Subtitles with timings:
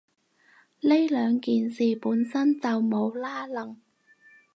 [0.79, 3.75] 呢兩件事本身就冇拏褦